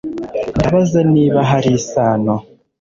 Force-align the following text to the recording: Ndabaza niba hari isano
Ndabaza 0.57 0.99
niba 1.13 1.39
hari 1.49 1.69
isano 1.79 2.35